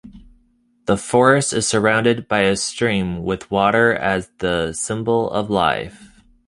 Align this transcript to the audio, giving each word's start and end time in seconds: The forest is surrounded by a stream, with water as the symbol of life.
The 0.85 0.97
forest 0.97 1.53
is 1.53 1.67
surrounded 1.67 2.27
by 2.27 2.39
a 2.39 2.55
stream, 2.55 3.21
with 3.21 3.51
water 3.51 3.93
as 3.93 4.31
the 4.39 4.73
symbol 4.73 5.29
of 5.29 5.51
life. 5.51 6.23